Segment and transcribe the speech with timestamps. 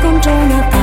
[0.00, 0.79] 公主哪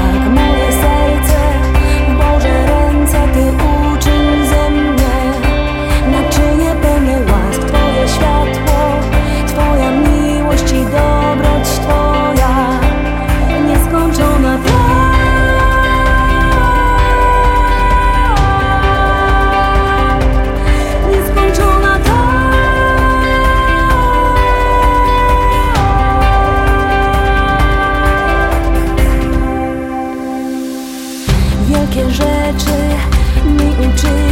[33.78, 34.27] 不知。